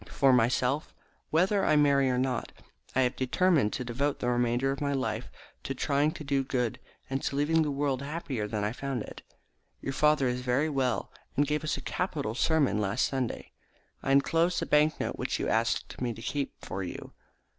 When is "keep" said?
16.23-16.55